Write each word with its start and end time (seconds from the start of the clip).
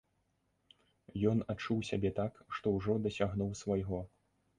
Ён 1.31 1.37
адчуў 1.53 1.83
сябе 1.89 2.11
так, 2.21 2.33
што 2.57 2.73
ўжо 2.79 2.97
дасягнуў 3.05 3.53
свайго. 3.61 4.01